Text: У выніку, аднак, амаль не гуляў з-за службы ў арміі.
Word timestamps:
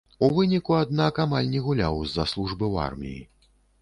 У 0.27 0.27
выніку, 0.35 0.75
аднак, 0.85 1.21
амаль 1.25 1.49
не 1.53 1.61
гуляў 1.67 1.99
з-за 2.07 2.25
службы 2.33 2.65
ў 2.73 2.75
арміі. 2.89 3.21